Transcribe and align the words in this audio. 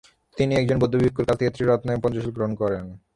তিনি 0.37 0.53
একজন 0.55 0.77
বৌদ্ধ 0.79 0.95
ভিক্ষুর 1.03 1.27
কাছ 1.27 1.35
থেকে 1.39 1.53
ত্রিরত্ন 1.55 1.87
এবং 1.91 2.01
পঞ্চশীল 2.03 2.31
গ্রহণ 2.35 2.53
করেন। 2.61 2.85